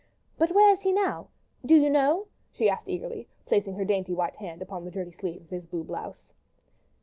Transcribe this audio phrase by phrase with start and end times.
[0.39, 4.59] "But where is he now?—Do you know?" she asked eagerly, placing her dainty white hand
[4.63, 6.33] upon the dirty sleeve of his blue blouse.